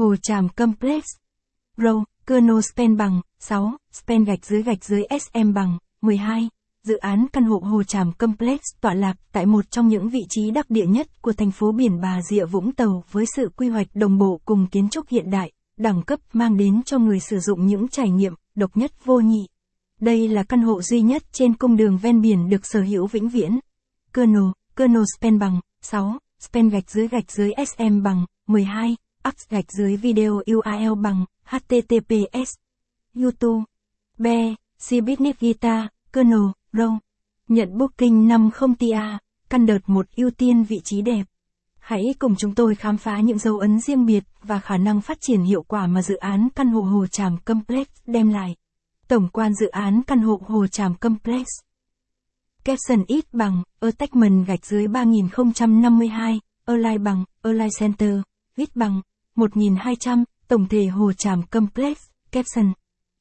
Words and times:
Hồ 0.00 0.16
Tràm 0.16 0.48
Complex. 0.48 1.04
Row, 1.76 2.04
Kerno 2.26 2.60
Spen 2.60 2.96
bằng, 2.96 3.20
6, 3.38 3.72
Spen 3.92 4.24
gạch 4.24 4.44
dưới 4.44 4.62
gạch 4.62 4.84
dưới 4.84 5.02
SM 5.20 5.52
bằng, 5.52 5.78
12. 6.02 6.48
Dự 6.82 6.96
án 6.96 7.26
căn 7.32 7.44
hộ 7.44 7.58
Hồ 7.58 7.82
Tràm 7.82 8.12
Complex 8.12 8.60
tọa 8.80 8.94
lạc 8.94 9.16
tại 9.32 9.46
một 9.46 9.70
trong 9.70 9.88
những 9.88 10.08
vị 10.08 10.20
trí 10.28 10.50
đặc 10.50 10.70
địa 10.70 10.86
nhất 10.86 11.22
của 11.22 11.32
thành 11.32 11.50
phố 11.50 11.72
Biển 11.72 12.00
Bà 12.00 12.22
Rịa 12.22 12.44
Vũng 12.44 12.72
Tàu 12.72 13.04
với 13.10 13.24
sự 13.36 13.50
quy 13.56 13.68
hoạch 13.68 13.86
đồng 13.94 14.18
bộ 14.18 14.40
cùng 14.44 14.66
kiến 14.66 14.88
trúc 14.88 15.08
hiện 15.08 15.30
đại, 15.30 15.52
đẳng 15.76 16.02
cấp 16.02 16.20
mang 16.32 16.56
đến 16.56 16.82
cho 16.82 16.98
người 16.98 17.20
sử 17.20 17.38
dụng 17.38 17.66
những 17.66 17.88
trải 17.88 18.10
nghiệm 18.10 18.34
độc 18.54 18.76
nhất 18.76 19.04
vô 19.04 19.20
nhị. 19.20 19.46
Đây 20.00 20.28
là 20.28 20.42
căn 20.42 20.62
hộ 20.62 20.82
duy 20.82 21.00
nhất 21.00 21.22
trên 21.32 21.54
cung 21.54 21.76
đường 21.76 21.98
ven 21.98 22.20
biển 22.20 22.48
được 22.50 22.66
sở 22.66 22.80
hữu 22.80 23.06
vĩnh 23.06 23.28
viễn. 23.28 23.58
Kernel, 24.14 24.44
kernel 24.76 25.02
span 25.18 25.38
bằng 25.38 25.60
6, 25.82 26.18
span 26.38 26.68
gạch 26.68 26.90
dưới 26.90 27.08
gạch 27.08 27.30
dưới 27.32 27.52
SM 27.66 28.02
bằng 28.02 28.26
12, 28.46 28.96
up 29.28 29.34
gạch 29.50 29.72
dưới 29.72 29.96
video 29.96 30.34
URL 30.34 30.94
bằng 31.02 31.24
HTTPS. 31.44 32.54
YouTube. 33.14 33.64
Be, 34.18 34.54
Cbitnet 34.88 35.40
Guitar, 35.40 35.86
Kernel, 36.12 36.40
Row. 36.72 36.98
Nhận 37.48 37.78
booking 37.78 38.28
50 38.28 38.68
tia, 38.78 39.00
căn 39.50 39.66
đợt 39.66 39.78
một 39.86 40.06
ưu 40.16 40.30
tiên 40.30 40.64
vị 40.64 40.80
trí 40.84 41.02
đẹp. 41.02 41.24
Hãy 41.78 42.14
cùng 42.18 42.36
chúng 42.36 42.54
tôi 42.54 42.74
khám 42.74 42.96
phá 42.96 43.20
những 43.20 43.38
dấu 43.38 43.58
ấn 43.58 43.80
riêng 43.80 44.06
biệt 44.06 44.24
và 44.42 44.60
khả 44.60 44.76
năng 44.76 45.00
phát 45.00 45.18
triển 45.20 45.42
hiệu 45.42 45.62
quả 45.62 45.86
mà 45.86 46.02
dự 46.02 46.16
án 46.16 46.48
căn 46.54 46.68
hộ 46.68 46.80
Hồ 46.80 47.06
Tràm 47.06 47.36
Complex 47.44 47.86
đem 48.06 48.28
lại. 48.28 48.56
Tổng 49.08 49.28
quan 49.32 49.54
dự 49.54 49.68
án 49.68 50.02
căn 50.06 50.18
hộ 50.18 50.40
Hồ 50.46 50.66
Tràm 50.66 50.94
Complex. 50.94 51.46
Capson 52.64 53.04
ít 53.06 53.24
bằng, 53.32 53.62
attachment 53.80 54.46
gạch 54.46 54.66
dưới 54.66 54.88
3052, 54.88 56.40
Align 56.64 57.04
bằng, 57.04 57.24
Align 57.42 57.68
Center, 57.78 58.20
ít 58.60 58.76
bằng, 58.76 59.00
1200, 59.36 60.24
tổng 60.48 60.68
thể 60.68 60.86
Hồ 60.86 61.12
Tràm 61.12 61.42
Complex, 61.42 61.98
Capson. 62.32 62.72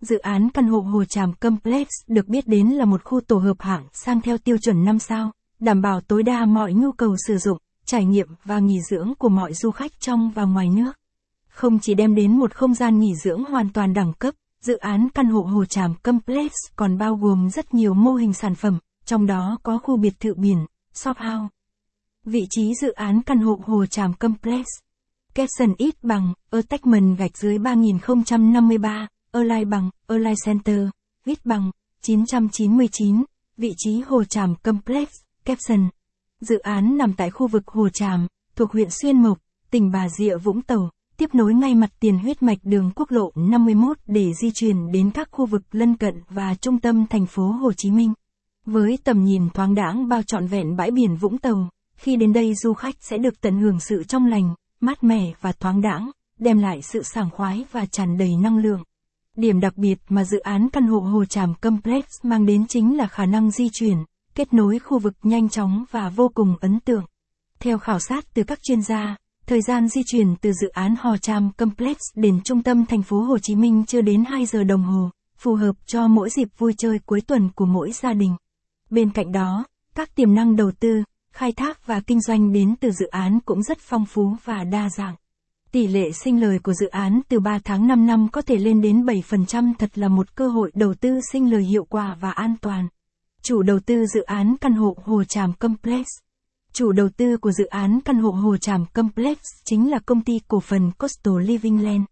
Dự 0.00 0.18
án 0.18 0.50
căn 0.50 0.66
hộ 0.66 0.80
Hồ 0.80 1.04
Tràm 1.04 1.32
Complex 1.32 1.86
được 2.06 2.28
biết 2.28 2.46
đến 2.46 2.68
là 2.68 2.84
một 2.84 3.04
khu 3.04 3.20
tổ 3.20 3.38
hợp 3.38 3.56
hạng 3.58 3.84
sang 3.92 4.20
theo 4.20 4.38
tiêu 4.38 4.56
chuẩn 4.58 4.84
5 4.84 4.98
sao, 4.98 5.32
đảm 5.58 5.82
bảo 5.82 6.00
tối 6.00 6.22
đa 6.22 6.44
mọi 6.44 6.72
nhu 6.72 6.92
cầu 6.92 7.16
sử 7.26 7.38
dụng, 7.38 7.58
trải 7.86 8.04
nghiệm 8.04 8.28
và 8.44 8.58
nghỉ 8.58 8.80
dưỡng 8.90 9.14
của 9.18 9.28
mọi 9.28 9.54
du 9.54 9.70
khách 9.70 10.00
trong 10.00 10.30
và 10.30 10.44
ngoài 10.44 10.68
nước. 10.68 10.92
Không 11.48 11.78
chỉ 11.78 11.94
đem 11.94 12.14
đến 12.14 12.38
một 12.38 12.54
không 12.54 12.74
gian 12.74 12.98
nghỉ 12.98 13.14
dưỡng 13.24 13.44
hoàn 13.44 13.72
toàn 13.72 13.94
đẳng 13.94 14.12
cấp, 14.12 14.34
dự 14.60 14.76
án 14.76 15.08
căn 15.14 15.26
hộ 15.26 15.40
Hồ 15.40 15.64
Tràm 15.64 15.94
Complex 15.94 16.52
còn 16.76 16.98
bao 16.98 17.16
gồm 17.16 17.50
rất 17.50 17.74
nhiều 17.74 17.94
mô 17.94 18.14
hình 18.14 18.32
sản 18.32 18.54
phẩm, 18.54 18.78
trong 19.04 19.26
đó 19.26 19.58
có 19.62 19.78
khu 19.78 19.96
biệt 19.96 20.20
thự 20.20 20.34
biển, 20.34 20.66
shop 20.94 21.16
house. 21.16 21.48
Vị 22.24 22.46
trí 22.50 22.74
dự 22.80 22.92
án 22.92 23.22
căn 23.22 23.38
hộ 23.38 23.60
Hồ 23.66 23.86
Tràm 23.86 24.14
Complex. 24.14 24.66
Capson 25.36 25.74
ít 25.78 25.94
bằng, 26.02 26.32
attachment 26.50 27.18
gạch 27.18 27.38
dưới 27.38 27.58
3053, 27.58 29.08
Align 29.32 29.70
bằng, 29.70 29.90
Align 30.06 30.34
Center, 30.44 30.88
ít 31.24 31.38
bằng, 31.44 31.70
999, 32.02 33.24
vị 33.56 33.72
trí 33.76 34.00
Hồ 34.00 34.24
Tràm 34.24 34.54
Complex, 34.62 35.08
Capson. 35.44 35.88
Dự 36.40 36.58
án 36.58 36.96
nằm 36.96 37.12
tại 37.12 37.30
khu 37.30 37.46
vực 37.46 37.68
Hồ 37.68 37.88
Tràm, 37.88 38.26
thuộc 38.54 38.72
huyện 38.72 38.88
Xuyên 38.90 39.22
Mộc, 39.22 39.38
tỉnh 39.70 39.90
Bà 39.90 40.08
Rịa 40.08 40.36
Vũng 40.36 40.62
Tàu, 40.62 40.90
tiếp 41.16 41.34
nối 41.34 41.54
ngay 41.54 41.74
mặt 41.74 41.90
tiền 42.00 42.18
huyết 42.18 42.42
mạch 42.42 42.58
đường 42.62 42.90
quốc 42.94 43.10
lộ 43.10 43.30
51 43.34 43.96
để 44.06 44.32
di 44.34 44.50
chuyển 44.54 44.92
đến 44.92 45.10
các 45.10 45.28
khu 45.30 45.46
vực 45.46 45.62
lân 45.72 45.96
cận 45.96 46.22
và 46.28 46.54
trung 46.54 46.80
tâm 46.80 47.06
thành 47.06 47.26
phố 47.26 47.42
Hồ 47.42 47.72
Chí 47.76 47.90
Minh. 47.90 48.12
Với 48.66 48.98
tầm 49.04 49.24
nhìn 49.24 49.50
thoáng 49.50 49.74
đãng 49.74 50.08
bao 50.08 50.22
trọn 50.22 50.46
vẹn 50.46 50.76
bãi 50.76 50.90
biển 50.90 51.16
Vũng 51.16 51.38
Tàu, 51.38 51.68
khi 51.96 52.16
đến 52.16 52.32
đây 52.32 52.54
du 52.54 52.74
khách 52.74 52.94
sẽ 53.00 53.18
được 53.18 53.40
tận 53.40 53.60
hưởng 53.60 53.80
sự 53.80 54.04
trong 54.04 54.26
lành, 54.26 54.54
mát 54.80 55.04
mẻ 55.04 55.32
và 55.40 55.52
thoáng 55.52 55.80
đãng, 55.80 56.10
đem 56.38 56.58
lại 56.58 56.82
sự 56.82 57.02
sảng 57.02 57.30
khoái 57.30 57.64
và 57.72 57.86
tràn 57.86 58.18
đầy 58.18 58.36
năng 58.36 58.58
lượng. 58.58 58.82
Điểm 59.36 59.60
đặc 59.60 59.76
biệt 59.76 59.98
mà 60.08 60.24
dự 60.24 60.38
án 60.38 60.68
căn 60.72 60.86
hộ 60.86 60.98
Hồ 60.98 61.24
Tràm 61.24 61.54
Complex 61.54 62.04
mang 62.22 62.46
đến 62.46 62.66
chính 62.66 62.96
là 62.96 63.06
khả 63.06 63.26
năng 63.26 63.50
di 63.50 63.68
chuyển, 63.72 63.98
kết 64.34 64.54
nối 64.54 64.78
khu 64.78 64.98
vực 64.98 65.14
nhanh 65.22 65.48
chóng 65.48 65.84
và 65.90 66.08
vô 66.08 66.30
cùng 66.34 66.56
ấn 66.60 66.80
tượng. 66.80 67.04
Theo 67.60 67.78
khảo 67.78 67.98
sát 67.98 68.24
từ 68.34 68.42
các 68.44 68.62
chuyên 68.62 68.82
gia, 68.82 69.16
thời 69.46 69.62
gian 69.62 69.88
di 69.88 70.00
chuyển 70.06 70.36
từ 70.36 70.52
dự 70.52 70.68
án 70.68 70.94
Hồ 71.00 71.16
Tràm 71.16 71.50
Complex 71.52 71.96
đến 72.14 72.40
trung 72.44 72.62
tâm 72.62 72.86
thành 72.86 73.02
phố 73.02 73.20
Hồ 73.20 73.38
Chí 73.38 73.54
Minh 73.54 73.84
chưa 73.86 74.00
đến 74.00 74.24
2 74.24 74.46
giờ 74.46 74.64
đồng 74.64 74.82
hồ, 74.82 75.10
phù 75.38 75.54
hợp 75.54 75.76
cho 75.86 76.08
mỗi 76.08 76.30
dịp 76.30 76.48
vui 76.58 76.74
chơi 76.78 76.98
cuối 77.06 77.20
tuần 77.20 77.50
của 77.54 77.66
mỗi 77.66 77.92
gia 77.92 78.12
đình. 78.12 78.36
Bên 78.90 79.10
cạnh 79.10 79.32
đó, 79.32 79.64
các 79.94 80.14
tiềm 80.14 80.34
năng 80.34 80.56
đầu 80.56 80.70
tư, 80.80 81.02
khai 81.36 81.52
thác 81.52 81.86
và 81.86 82.00
kinh 82.00 82.20
doanh 82.20 82.52
đến 82.52 82.74
từ 82.80 82.90
dự 82.90 83.06
án 83.06 83.40
cũng 83.40 83.62
rất 83.62 83.78
phong 83.78 84.06
phú 84.06 84.36
và 84.44 84.64
đa 84.64 84.88
dạng. 84.88 85.14
Tỷ 85.72 85.86
lệ 85.86 86.12
sinh 86.12 86.40
lời 86.40 86.58
của 86.58 86.72
dự 86.72 86.86
án 86.86 87.20
từ 87.28 87.40
3 87.40 87.58
tháng 87.64 87.86
5 87.86 88.06
năm 88.06 88.28
có 88.32 88.42
thể 88.42 88.56
lên 88.56 88.80
đến 88.80 89.04
7% 89.04 89.72
thật 89.78 89.98
là 89.98 90.08
một 90.08 90.34
cơ 90.34 90.48
hội 90.48 90.70
đầu 90.74 90.94
tư 90.94 91.20
sinh 91.32 91.50
lời 91.50 91.62
hiệu 91.62 91.84
quả 91.84 92.16
và 92.20 92.30
an 92.30 92.54
toàn. 92.60 92.88
Chủ 93.42 93.62
đầu 93.62 93.78
tư 93.86 94.06
dự 94.06 94.22
án 94.22 94.56
căn 94.60 94.72
hộ 94.72 94.96
Hồ 95.04 95.24
Tràm 95.24 95.52
Complex. 95.52 96.06
Chủ 96.72 96.92
đầu 96.92 97.08
tư 97.16 97.36
của 97.36 97.52
dự 97.52 97.64
án 97.66 98.00
căn 98.04 98.16
hộ 98.16 98.30
Hồ 98.30 98.56
Tràm 98.56 98.86
Complex 98.86 99.38
chính 99.64 99.90
là 99.90 99.98
công 100.06 100.20
ty 100.20 100.40
cổ 100.48 100.60
phần 100.60 100.90
Coastal 100.98 101.40
Living 101.40 101.84
Land. 101.84 102.04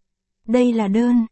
Đây 0.47 0.73
là 0.73 0.87
đơn 0.87 1.25